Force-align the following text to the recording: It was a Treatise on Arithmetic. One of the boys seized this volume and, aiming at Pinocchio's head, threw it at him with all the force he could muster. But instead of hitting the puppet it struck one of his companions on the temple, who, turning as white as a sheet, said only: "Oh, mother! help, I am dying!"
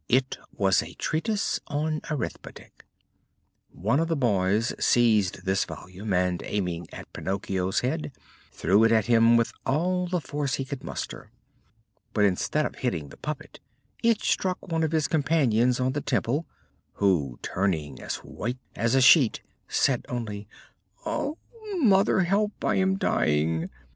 It 0.09 0.39
was 0.51 0.81
a 0.81 0.95
Treatise 0.95 1.59
on 1.67 2.01
Arithmetic. 2.09 2.85
One 3.71 3.99
of 3.99 4.07
the 4.07 4.15
boys 4.15 4.73
seized 4.83 5.45
this 5.45 5.63
volume 5.63 6.11
and, 6.11 6.41
aiming 6.43 6.87
at 6.91 7.13
Pinocchio's 7.13 7.81
head, 7.81 8.11
threw 8.51 8.83
it 8.83 8.91
at 8.91 9.05
him 9.05 9.37
with 9.37 9.53
all 9.63 10.07
the 10.07 10.19
force 10.19 10.55
he 10.55 10.65
could 10.65 10.83
muster. 10.83 11.29
But 12.15 12.25
instead 12.25 12.65
of 12.65 12.77
hitting 12.77 13.09
the 13.09 13.17
puppet 13.17 13.59
it 14.01 14.21
struck 14.21 14.67
one 14.71 14.81
of 14.81 14.91
his 14.91 15.07
companions 15.07 15.79
on 15.79 15.91
the 15.91 16.01
temple, 16.01 16.47
who, 16.93 17.37
turning 17.43 18.01
as 18.01 18.15
white 18.23 18.57
as 18.75 18.95
a 18.95 19.01
sheet, 19.01 19.43
said 19.67 20.03
only: 20.09 20.47
"Oh, 21.05 21.37
mother! 21.77 22.21
help, 22.21 22.65
I 22.65 22.73
am 22.77 22.97
dying!" 22.97 23.69